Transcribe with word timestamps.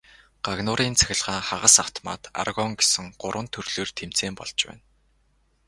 Гагнуурын 0.45 0.93
цахилгаан, 0.99 1.41
хагас 1.49 1.75
автомат, 1.83 2.21
аргон 2.41 2.71
гэсэн 2.79 3.05
гурван 3.21 3.47
төрлөөр 3.53 3.89
тэмцээн 3.99 4.33
болж 4.39 4.57
байна. 4.67 4.83